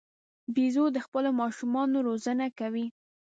بیزو 0.53 0.85
د 0.95 0.97
خپلو 1.05 1.29
ماشومانو 1.41 1.97
روزنه 2.07 2.45
کوي. 2.59 2.85